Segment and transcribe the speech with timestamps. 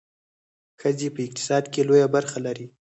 [0.81, 2.67] ښځې په اقتصاد کې لویه برخه لري.